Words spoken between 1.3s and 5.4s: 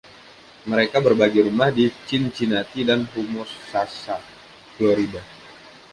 rumah di Cincinnati dan Homosassa, Florida.